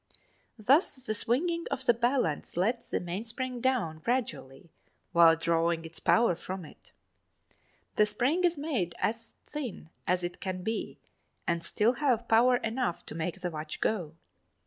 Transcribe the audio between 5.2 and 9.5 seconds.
drawing its power from it. The spring is made as